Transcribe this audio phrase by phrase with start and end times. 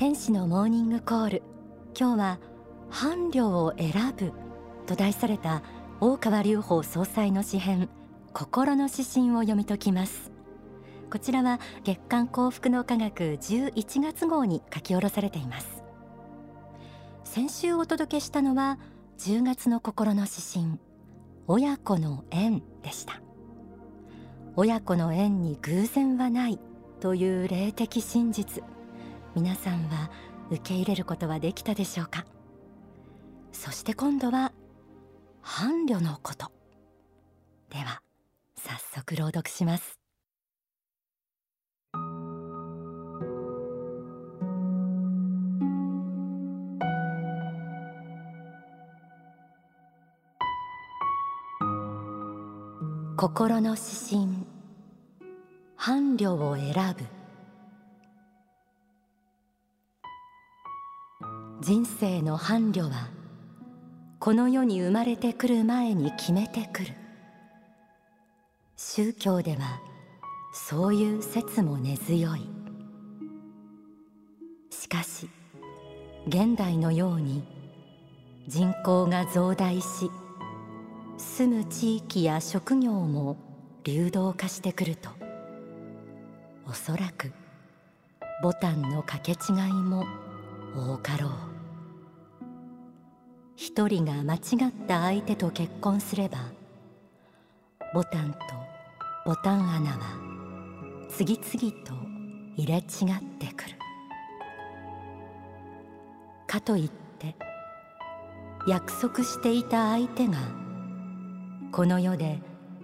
[0.00, 1.42] 天使のモーニングコール。
[1.94, 2.38] 今日は
[2.88, 4.32] 伴侶を選ぶ。
[4.86, 5.62] と題された
[6.00, 7.90] 大川隆法総裁の詩編。
[8.32, 10.32] 心の指針を読み解きます。
[11.10, 15.84] こちらは月刊幸福の科学11月号に書き下ろされています。
[17.24, 18.78] 先週お届けしたのは
[19.18, 20.32] 10月の心の指
[20.66, 20.80] 針。
[21.46, 23.20] 親子の縁でした。
[24.56, 26.58] 親子の縁に偶然はない
[27.00, 28.64] という霊的真実。
[29.34, 30.10] 皆さんは
[30.50, 32.26] 受け入れることはできたでしょうか？
[33.52, 34.52] そして今度は
[35.42, 36.50] 伴侶のこと。
[37.70, 38.02] では
[38.56, 39.98] 早速朗読します。
[53.16, 54.46] 心の指針
[55.76, 57.19] 伴侶を選ぶ。
[61.62, 63.10] 人生の伴侶は
[64.18, 66.94] この世に生まれてくる前に決めてくる。
[68.76, 69.82] 宗教では
[70.54, 72.48] そういう説も根強い。
[74.70, 75.28] しかし
[76.26, 77.44] 現代のように
[78.48, 80.10] 人口が増大し
[81.18, 83.36] 住む地域や職業も
[83.84, 85.10] 流動化してくると
[86.66, 87.30] おそらく
[88.42, 90.06] ボタンの掛け違いも
[90.74, 91.49] 多かろう。
[93.62, 96.38] 一人が間違った相手と結婚すれば
[97.92, 98.38] ボタンと
[99.26, 99.98] ボタン穴は
[101.10, 101.92] 次々と
[102.56, 102.82] 入れ違っ
[103.38, 103.76] てくる。
[106.46, 107.36] かといって
[108.66, 110.38] 約束していた相手が
[111.70, 112.38] この世で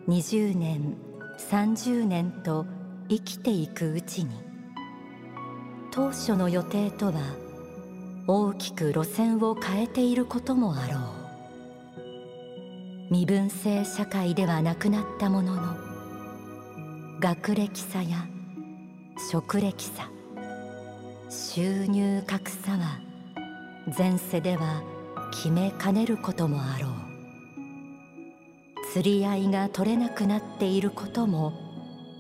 [0.09, 0.99] 20年
[1.39, 2.67] 30年と
[3.09, 4.31] 生きていくうちに
[5.91, 7.46] 当初の予定とは
[8.29, 11.01] 大きく路線を変えていることもあろう
[13.09, 15.77] 身分制社会ではなくなったものの
[17.21, 18.27] 学歴差や
[19.31, 20.11] 職歴差
[21.31, 22.99] 収入格差は
[23.97, 24.83] 前世では
[25.33, 26.93] 決めかねることもあろう
[28.93, 31.53] 釣り合いが取れなくなっていることも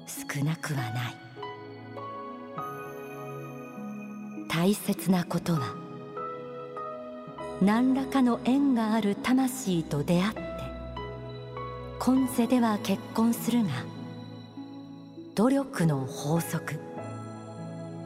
[0.06, 1.14] 少なくはない
[4.48, 5.85] 大切なことは
[7.62, 10.40] 何らかの縁がある魂と出会って
[11.98, 13.70] 今世では結婚するが
[15.34, 16.78] 努力の法則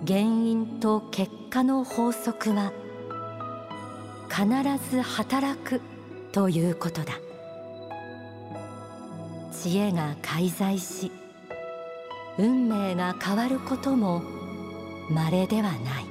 [0.06, 2.72] 原因と結果の法則は
[4.28, 5.80] 必ず働く
[6.32, 7.14] ということだ。
[9.52, 11.12] 知恵が介在し
[12.38, 14.22] 運命が変わることも
[15.10, 16.09] 稀ではない。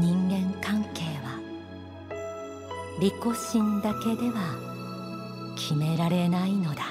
[0.00, 1.38] 人間関係は
[3.02, 6.84] 利己心だけでは決められないのだ。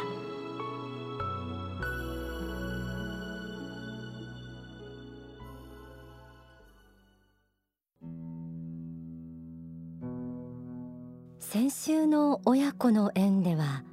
[11.40, 13.84] 先週の親子の縁では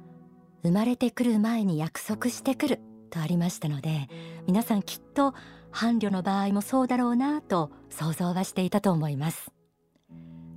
[0.61, 2.79] 生まれてくる前に約束してくる。
[3.17, 4.07] とありましたので
[4.45, 5.33] 皆さんきっと
[5.71, 9.51] 伴侶の場合もそうだろうなと想像はしていたと思います。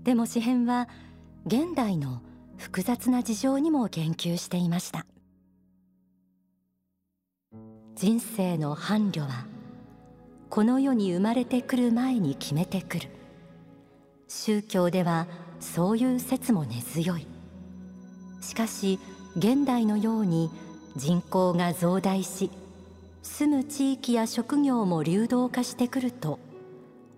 [0.05, 0.89] でも詩編は
[1.47, 2.23] 現代の
[2.57, 5.07] 複雑な事情にも言及していました。
[7.97, 9.45] 人生の伴侶は
[10.49, 13.09] この世に生まれてくる前に決めてくる。
[14.29, 15.27] 宗教では
[15.59, 17.27] そういう説も根強い。
[18.41, 18.99] しかし
[19.37, 20.51] 現代のように
[20.97, 22.51] 人口が増大し
[23.23, 26.39] 住む地域や職業も流動化してくると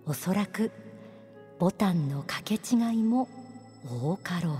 [0.05, 0.71] おそらく
[1.59, 3.27] ボタンの掛け違いも
[3.85, 4.55] 多かろう。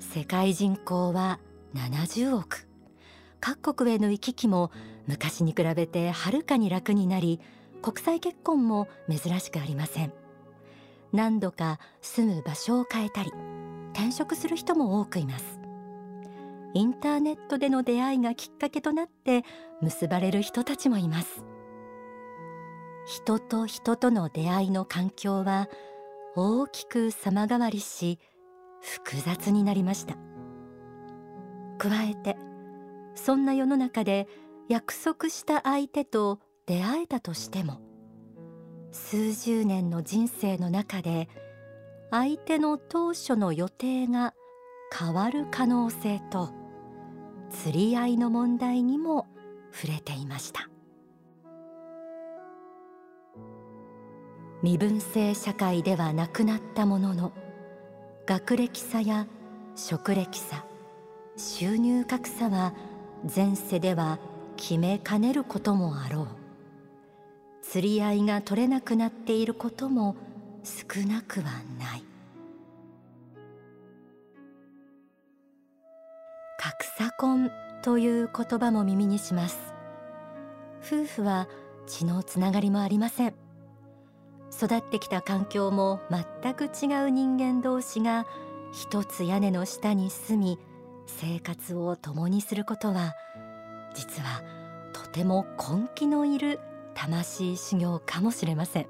[0.00, 1.38] 世界人口は
[1.74, 2.66] 70億。
[3.40, 4.70] 各国への行き来も
[5.06, 7.40] 昔に比べてはるかに楽になり
[7.80, 10.12] 国際結婚も珍しくありません。
[11.12, 13.32] 何度か住む場所を変えたり
[13.92, 15.51] 転職する人も多くいます。
[16.74, 19.44] インターネットでの出会いがきっかけとなって
[19.80, 21.44] 結ばれる人たちもいます。
[23.06, 25.68] 人と人との出会いの環境は
[26.36, 28.18] 大きく様変わりし
[28.80, 30.16] 複雑になりました。
[31.78, 32.36] 加えて
[33.14, 34.28] そんな世の中で
[34.68, 37.80] 約束した相手と出会えたとしても
[38.92, 41.28] 数十年の人生の中で
[42.10, 44.34] 相手の当初の予定が
[44.96, 46.61] 変わる可能性と
[47.52, 49.26] 釣り合いの問題にも
[49.72, 50.68] 触れていました。
[54.62, 57.32] 身分制社会ではなくなったものの
[58.26, 59.26] 学歴差や
[59.74, 60.64] 職歴差
[61.36, 62.72] 収入格差は
[63.34, 64.18] 前世では
[64.56, 66.28] 決めかねることもあろう。
[67.62, 70.14] 釣り合いが取れなくなっていることも
[70.62, 72.11] 少なくはない。
[77.02, 77.50] 格差婚
[77.82, 79.58] という言葉も耳にします。
[80.86, 81.48] 夫婦は
[81.86, 83.34] 血のつながりもありません。
[84.52, 88.26] 育ってきた環境も全く違う人間同士が
[88.72, 90.58] 一つ屋根の下に住み
[91.06, 93.14] 生活を共にすることは
[93.94, 94.42] 実は
[94.92, 96.60] とても根気のいる
[96.94, 98.86] 魂修行かもしれません。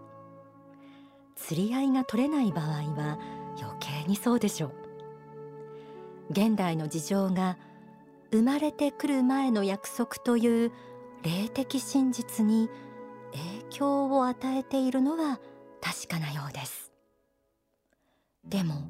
[1.36, 3.18] 釣り合いが取れない場合は
[3.58, 4.72] 余計にそうでしょう。
[6.30, 7.56] 現代の事情が
[8.32, 10.72] 生まれてくる前の約束という
[11.22, 12.70] 霊的真実に
[13.32, 15.38] 影響を与えているのは
[15.80, 16.92] 確かなようです。
[18.44, 18.88] でも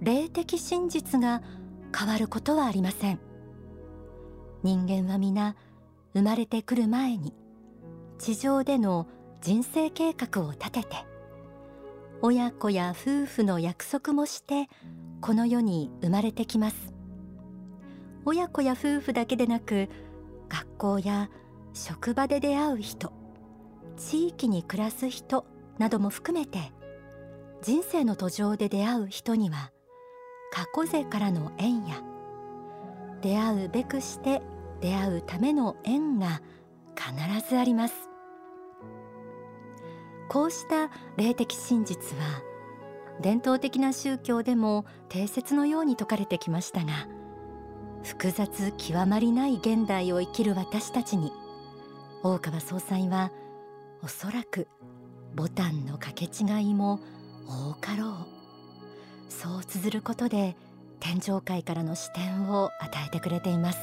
[0.00, 1.42] 霊的真実が
[1.96, 3.20] 変わることはありません。
[4.62, 5.56] 人間は皆
[6.14, 7.34] 生まれてくる前に
[8.18, 9.08] 地上での
[9.40, 10.88] 人生計画を立てて
[12.22, 14.68] 親子や夫婦の約束もして
[15.22, 16.89] この世に生まれてきます。
[18.24, 19.88] 親子や夫婦だけでなく
[20.48, 21.30] 学校や
[21.72, 23.12] 職場で出会う人
[23.96, 25.46] 地域に暮らす人
[25.78, 26.72] なども含めて
[27.62, 29.70] 人生の途上で出会う人には
[30.52, 32.02] 過去世からの縁や
[33.22, 34.42] 出会うべくして
[34.80, 36.40] 出会うための縁が
[36.96, 38.10] 必ずあります。
[40.30, 42.42] こうした霊的真実は
[43.20, 47.08] 伝統的な宗教でも定説のように説かれてきましたが
[48.02, 51.32] 複雑極まりない現代を生きる私たちに
[52.22, 53.30] 大川総裁は
[54.02, 54.68] おそらく
[55.34, 57.00] ボタンの掛け違いも
[57.46, 58.16] 多かろう。
[59.28, 60.56] そう綴ることで
[60.98, 63.78] 天上界からの視点を与えてくれています。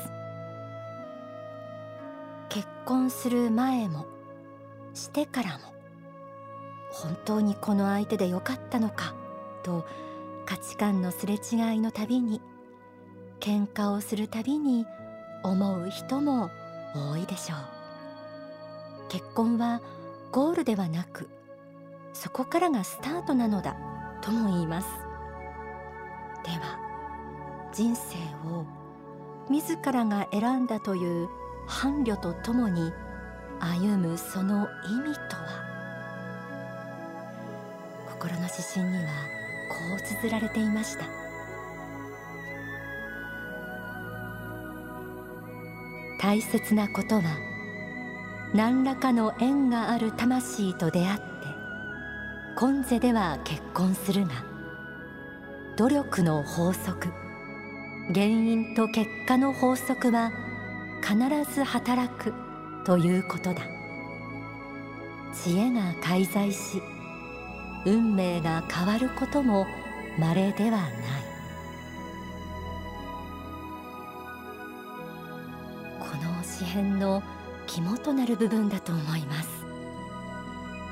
[2.50, 4.06] 結婚する前も
[4.94, 5.60] してからも
[6.92, 9.14] 本当にこの相手でよかったのか
[9.64, 9.86] と
[10.46, 12.42] 価値観のすれ違いのたびに
[13.40, 14.86] 喧嘩をするたびに
[15.44, 16.50] 思う人も
[16.94, 17.60] 多いでしょう。
[19.10, 19.82] 結婚は
[20.32, 21.30] ゴールではなく
[22.14, 23.78] そこからがスタートなのだ
[24.22, 24.88] とも言います。
[26.44, 26.80] では
[27.74, 28.16] 人生
[28.50, 28.66] を
[29.50, 31.30] 自らが選んだという
[31.68, 32.92] 伴侶とともに
[33.60, 35.64] 歩むその意味とは？
[38.08, 39.12] 心の指針には
[39.70, 41.27] こう綴られていました。
[46.20, 47.24] 大切なことは
[48.54, 51.24] 何らかの縁がある魂と出会って
[52.56, 54.44] 今世では結婚するが
[55.76, 57.10] 努力の法則
[58.14, 60.32] 原因と結果の法則は
[61.02, 61.18] 必
[61.54, 62.34] ず働く
[62.86, 63.62] ということだ。
[65.34, 66.82] 知恵が介在し
[67.86, 69.68] 運命が変わることも
[70.18, 70.92] 稀ではない。
[76.58, 77.22] 詩編の
[77.68, 79.50] 肝となる部分だと思います。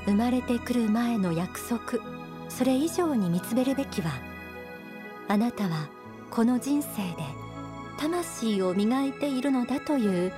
[0.06, 2.00] 生まれてくる前の約束
[2.48, 4.12] それ以上に見つめるべきは
[5.28, 5.88] あなたは
[6.30, 7.24] この人生で
[7.98, 10.32] 魂を磨いているのだという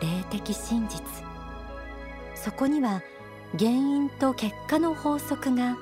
[0.00, 1.02] 霊的真実。
[2.34, 3.02] そこには
[3.58, 5.76] 原因と結果の法則が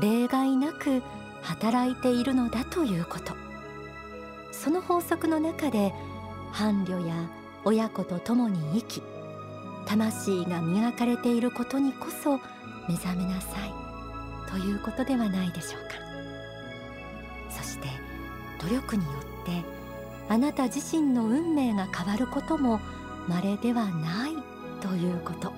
[0.00, 1.02] 例外なく
[1.42, 3.34] 働いているのだということ。
[4.52, 5.92] その法則の中で
[6.52, 7.14] 伴侶や
[7.64, 9.02] 親子と共に生き
[9.86, 12.38] 魂が磨かれていることにこそ
[12.88, 13.72] 目覚めなさい。
[14.50, 15.94] ということではないでしょうか。
[17.50, 17.88] そして
[18.60, 19.10] 努力によ
[19.42, 19.62] って
[20.28, 22.80] あなた自身の運命が変わることも
[23.28, 24.32] 稀ではない。
[24.80, 25.52] ということ。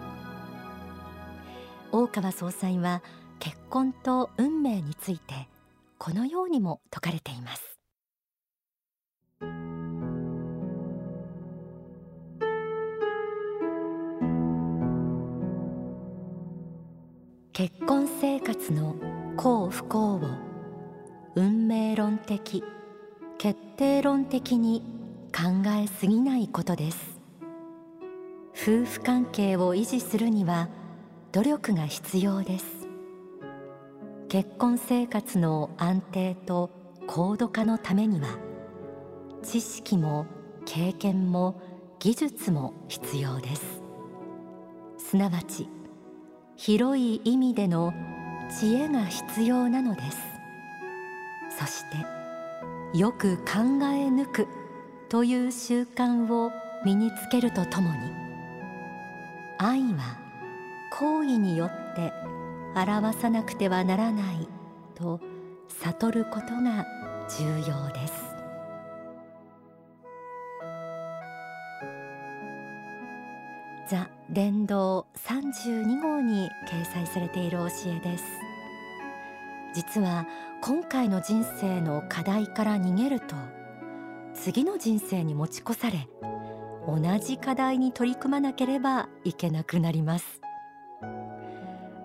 [1.90, 3.02] 大川総裁は
[3.40, 5.48] 結婚と運命について
[5.98, 7.75] このようにも説かれています。
[17.58, 18.96] 結婚生活の
[19.38, 20.20] 幸不幸を
[21.36, 22.62] 運命論的
[23.38, 24.82] 決定論的に
[25.34, 27.18] 考えすぎないことです。
[28.52, 30.68] 夫婦関係を維持するには
[31.32, 32.66] 努力が必要です。
[34.28, 36.68] 結婚生活の安定と
[37.06, 38.36] 高度化のためには
[39.42, 40.26] 知識も
[40.66, 41.58] 経験も
[42.00, 43.80] 技術も必要です。
[44.98, 45.70] すなわち
[46.56, 47.92] 広い意味での
[48.50, 50.18] 知恵が必要なのです。
[51.58, 51.96] そして
[52.98, 54.48] よく考え抜く
[55.08, 56.50] という習慣を
[56.84, 57.96] 身につけるとともに
[59.58, 60.18] 愛は
[60.90, 62.12] 行為によって
[62.74, 64.48] 表さなくてはならない
[64.94, 65.20] と
[65.68, 66.86] 悟ることが
[67.38, 68.25] 重要です。
[73.88, 78.24] ザ・伝道32号に掲載されている教えです。
[79.74, 80.26] 実は
[80.62, 83.36] 今回の人生の課題から逃げると
[84.34, 86.08] 次の人生に持ち越され
[86.86, 90.40] 同じ課題に取り組まなければいけなくなります。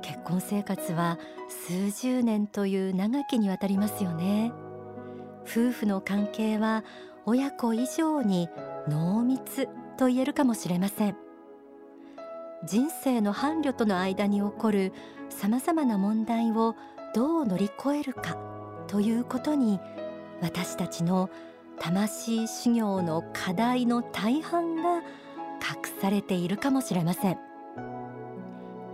[0.01, 4.51] 結婚生活は数十年という長きにわたりますよね。
[5.43, 6.83] 夫婦の関係は
[7.25, 8.49] 親子以上に
[8.87, 11.30] 濃密と言えるかもしれません。
[12.63, 14.93] 人生の伴侶との間に起こる
[15.29, 16.75] さまざまな問題を
[17.15, 18.37] どう乗り越えるか
[18.87, 19.79] ということに
[20.41, 21.29] 私たちの
[21.79, 25.01] 魂修行の課題の大半が隠
[25.99, 27.37] されているかもしれません。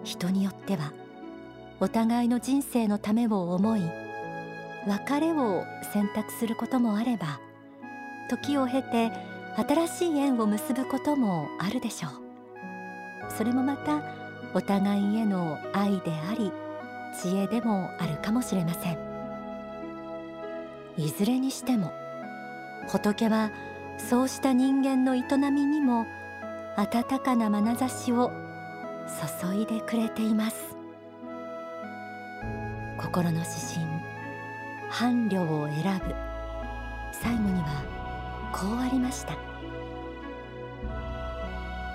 [0.04, 0.94] 人によっては
[1.82, 3.82] お互いの人生のためを思い
[4.88, 7.42] 別れを選択することもあれば
[8.30, 9.12] 時を経て
[9.58, 12.27] 新しい縁を結ぶこともあるでしょう。
[13.30, 14.02] それもまた
[14.54, 16.52] お互いへの愛であり
[17.22, 18.98] 知恵でもあるかもしれません。
[20.98, 21.92] いずれにしても
[22.88, 23.52] 仏は
[23.98, 26.06] そうした人間の営みにも
[26.76, 28.32] 温かな眼差しを
[29.42, 30.76] 注いでくれています。
[32.98, 33.86] 心の指針
[34.90, 36.16] 伴侶を選ぶ。
[37.12, 37.84] 最後には
[38.54, 39.34] こうありました。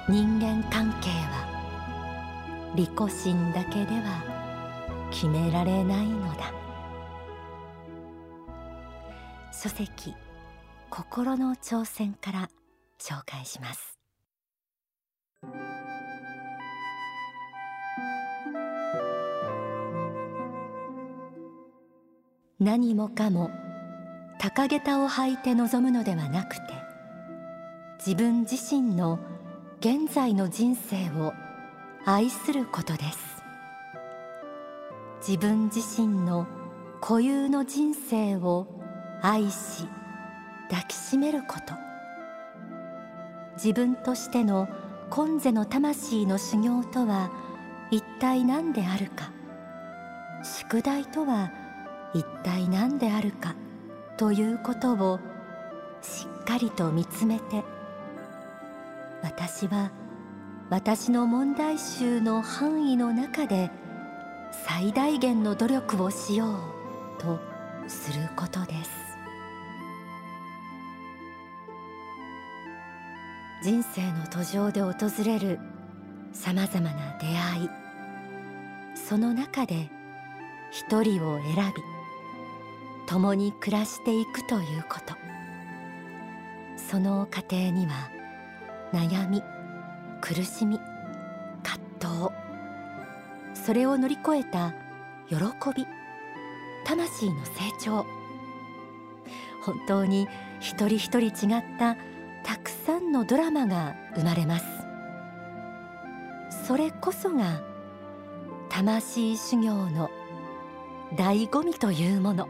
[0.08, 6.52] 人間関係は利己心だけでは決められないのだ。
[9.52, 10.14] 書籍
[10.90, 12.50] 心の挑戦から
[12.98, 13.96] 紹介します。
[22.58, 23.50] 何もかも
[24.40, 26.62] 高下駄を履いて臨むのではなくて
[28.04, 29.20] 自分自身の
[29.84, 31.32] 現在の人生を
[32.04, 33.42] 愛することです。
[35.26, 36.46] 自分自身の
[37.00, 38.68] 固有の人生を
[39.22, 39.88] 愛し
[40.70, 41.74] 抱きしめること。
[43.56, 44.68] 自分としての
[45.10, 47.32] 今世の魂の修行とは
[47.90, 49.32] 一体何であるか。
[50.44, 51.50] 宿題とは
[52.14, 53.56] 一体何であるか
[54.16, 55.18] ということを
[56.02, 57.64] しっかりと見つめて
[59.22, 59.92] 私は
[60.68, 63.70] 私の問題集の範囲の中で
[64.66, 67.38] 最大限の努力をしようと
[67.86, 68.90] することです。
[73.62, 74.92] 人生の途上で訪
[75.24, 75.60] れる
[76.32, 77.70] さまざまな出会い。
[78.96, 79.88] その中で
[80.70, 81.82] 一人を選び
[83.06, 85.14] 共に暮らしていくということ。
[86.76, 88.10] その過程には
[88.92, 89.42] 悩み
[90.20, 90.78] 苦しみ
[91.62, 92.42] 葛藤。
[93.54, 94.72] それを乗り越えた
[95.28, 95.36] 喜
[95.74, 95.86] び
[96.84, 98.06] 魂の成長。
[99.64, 100.28] 本当に
[100.60, 101.96] 一人一人違った
[102.44, 104.66] たくさんのドラマが生まれます。
[106.66, 107.62] それこそが
[108.68, 110.10] 魂修行の
[111.16, 112.48] 醍醐味というもの。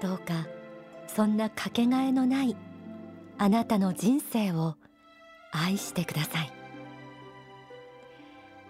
[0.00, 0.46] どうか
[1.06, 2.56] そんなかけがえのない
[3.42, 4.76] あなたの人生を
[5.50, 6.52] 愛してください。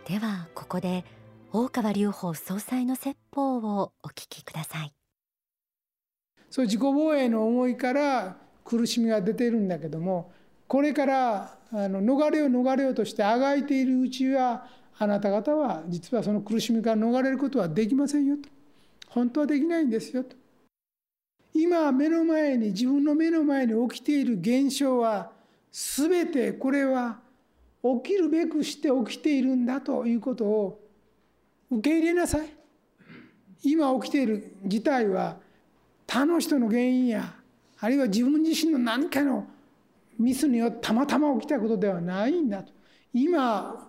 [0.08, 1.04] ではここで
[1.52, 4.94] 大川隆法総裁の説法をお聞きください。
[6.48, 10.32] そう自己防衛の思いから苦しみが出ているんだけども
[10.68, 14.64] これからあの逃れよう逃れようとしてあがいているうちは
[14.98, 18.48] あなた方は実はその苦しみから逃れることはできませんよと。
[19.08, 20.41] 本当はできないんですよと。
[21.54, 25.30] 今目の前に自分の目の前に起きている現象は
[25.70, 27.18] 全てこれは
[27.82, 30.80] 起きるべくして起きているんだということを
[31.70, 32.48] 受け入れなさい。
[33.64, 35.36] 今起きている事態は
[36.06, 37.34] 他の人の原因や
[37.78, 39.46] あるいは自分自身の何かの
[40.18, 42.72] ミスによってたまたま起きたことではないんだと。
[43.14, 43.88] 今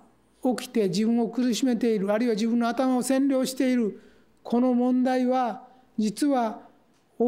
[0.57, 4.01] 起きて自分を苦しめているあるいは自分の頭を占領している
[4.43, 5.63] この問題は
[5.97, 6.61] 実は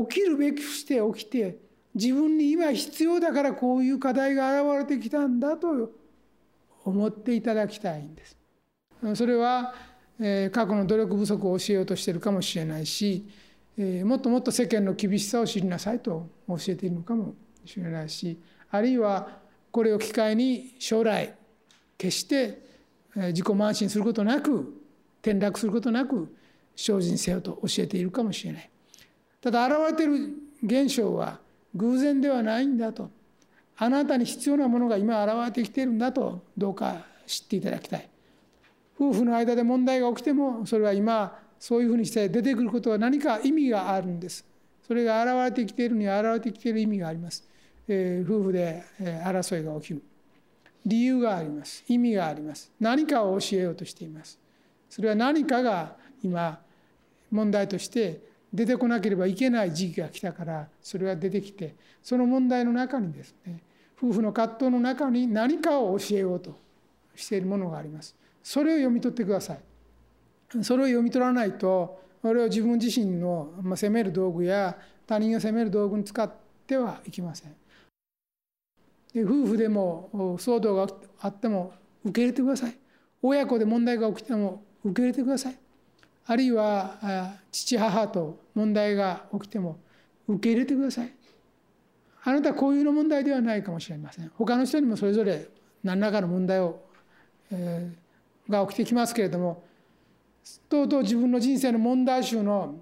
[0.07, 1.57] 起きるべきして起きて
[1.93, 5.91] 自分に今必要だからこういう課題が現れてきたんだと
[6.83, 8.37] 思っていただきたいんです。
[9.15, 9.73] それは
[10.19, 13.27] え、過去の努力不足を教えようとしてるかもしれないし、
[13.77, 17.35] え、もっともっと世間の厳しさを知りなさいと教えているのかも
[17.65, 18.39] しれないし
[18.71, 19.27] あるいは
[19.71, 21.35] これを機会に将来
[21.97, 22.63] 決して
[23.15, 24.81] 自己慢心することなく
[25.21, 26.33] 転落することなく
[26.75, 28.69] 精進せよと教えているかもしれない
[29.45, 30.29] ただ現れている
[30.63, 31.37] 現象は
[31.75, 33.11] 偶然ではないんだと。
[33.77, 38.09] あなたに必要なものが今現れてきているんだとどうか知っていただきたい。
[38.99, 44.43] 夫婦の間で問題が起きてもそれは今そういうふうにして出てくることは何か意味があるんです。
[44.87, 47.47] それが現れてきているには現れてきている意味があります、
[47.87, 50.01] えー、夫婦で争いが起きる。
[50.87, 51.83] 理由があります。
[51.87, 52.71] 意味があります。
[52.79, 54.39] 何かを教えようとしています。
[54.89, 56.59] それは何かが今
[57.29, 63.61] 問題として出てこなければいけない時期が来たからそれが出てきてその問題の中にですね
[63.97, 66.57] 夫婦の葛藤の中に何かを教えようと
[67.15, 68.15] しているものがあります。
[68.43, 69.59] それを読み取ってください。
[70.63, 76.31] それを読み取らないとこれを自分自身の責める道具や他人を責める道具に使っ
[76.67, 77.55] てはいけません。
[79.13, 80.87] で夫婦でも騒動が
[81.21, 81.73] あっても
[82.03, 82.77] 受け入れてください。
[83.21, 85.57] 親子で問題が起きても受け入れてください。
[86.27, 89.77] あるいは父母と問題が起きても
[90.27, 91.11] 受け入れてください。
[92.23, 94.31] あなたはこういうの問題ではないかもしれません。
[94.35, 95.47] 他の人にもそれぞれ
[95.83, 96.81] 何らかの問題を、
[97.51, 99.63] えー、が起きてきますけれども
[100.67, 102.75] とうとう自分の人生の問題集の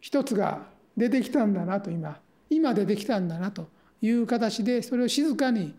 [0.00, 3.68] 一つが出てきたんだなと今今出てきたんだなと
[4.00, 5.74] いう形でそれを静かに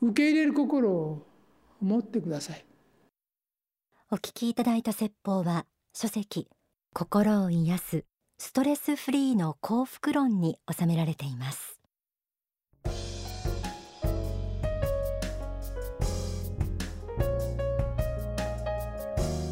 [0.00, 1.26] 受け入れる心を
[1.80, 2.64] 持ってください。
[4.10, 5.66] お聞きいただいた説法は
[6.00, 6.46] 書籍
[6.94, 8.04] 心を癒す
[8.38, 11.80] ストレスフリーの幸福論に収められています。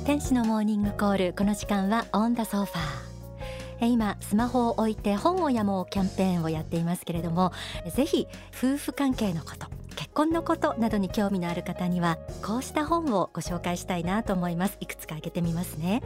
[0.05, 3.89] 天使のモーニングコールこの時間はオンダソファー。
[3.89, 7.53] 今スマホを置いて本を読もうキャンペーンをやっていますけれども
[7.93, 14.77] ぜひ夫婦関係のこと結婚のことなどに興味のある方にはこうした本をご紹介したいなと思います。
[14.81, 16.03] いくつか挙げてみますね。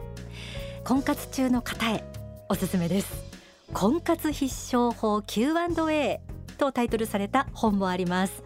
[0.84, 2.04] 婚活中の方へ
[2.48, 3.30] おすすめです。
[3.72, 6.20] 婚活必勝法 Q&A
[6.56, 8.42] とタイトルされた本もあります。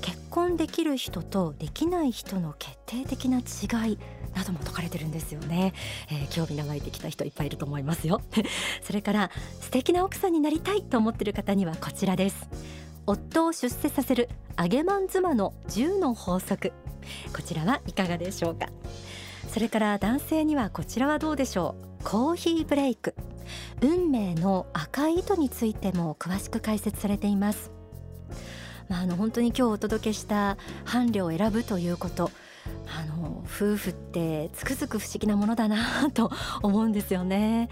[0.00, 3.98] 結婚できる人とできない人の決定的な違い
[4.34, 5.72] なども説かれてるんですよね、
[6.10, 8.20] えー、興味が湧いてきた人いっぱいいると思いますよ。
[8.82, 9.30] それから
[9.60, 12.48] 素敵な奥さんになりたいと思っている方にはこちらです。
[13.06, 16.72] 夫を出世させる揚げまん妻の10の法則。
[17.34, 18.68] こちらはいかがでしょうか？
[19.48, 22.04] それから男性にはこちらはどうでしょう？
[22.04, 23.14] コーヒーブレイク。
[23.82, 27.70] 運命の赤い糸についても詳しく解説されています。
[28.88, 32.30] まあ、あの本当に今日お届けした伴侶を選ぶということ。
[32.86, 36.30] あの夫婦ってつくづく不思議なものだなと
[36.62, 37.68] 思うんですよね。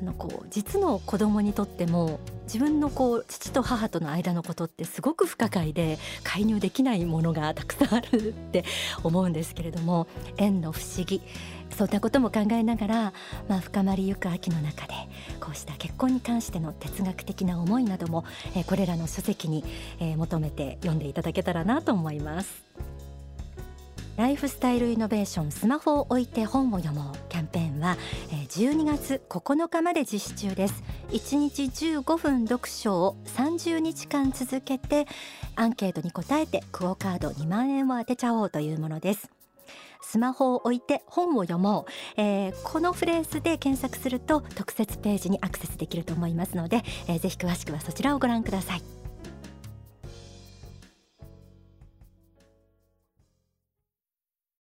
[0.00, 8.64] あのこう実の子供にとっても自分のこう父と母との間のことってすごく不可解で介入できないものがたくさんあるって
[9.02, 10.06] 思うんですけれども
[10.36, 11.22] 縁の不思議
[11.76, 13.12] そんなことも考えながら、
[13.48, 14.94] まあ、深まりゆく秋の中で
[15.40, 19.64] こうした結婚に関しての哲学的な思いなども、えー、これらの書籍に、
[19.98, 22.64] えー、求めて読んでいただけたらなと思います。
[24.16, 27.98] ライフスタイルイノベーションスマホを置いて本を読もうキャンペーンは
[28.48, 30.82] 12月9日まで実施中です。
[31.10, 35.06] 1日15分読書を30日間続けて
[35.54, 39.30] アンケートに答えてクオカード2万円を当てちゃおうというものです。
[40.00, 48.95] スマホを置いて本を読もう、えー、このフレーズで検索すると特設ページにアクセスできると思いますので、えー、ぜひ詳しくはそちらをご覧ください。